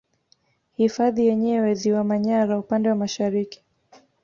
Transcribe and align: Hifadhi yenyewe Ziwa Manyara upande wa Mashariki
Hifadhi 0.77 1.25
yenyewe 1.25 1.73
Ziwa 1.75 2.03
Manyara 2.03 2.59
upande 2.59 2.89
wa 2.89 2.95
Mashariki 2.95 3.63